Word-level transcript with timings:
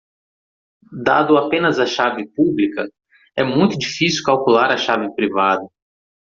Dado 1.03 1.37
apenas 1.37 1.77
a 1.77 1.85
chave 1.85 2.27
pública?, 2.35 2.87
é 3.35 3.43
muito 3.43 3.77
difícil 3.77 4.23
calcular 4.23 4.71
a 4.71 4.77
chave 4.77 5.13
privada. 5.13 5.67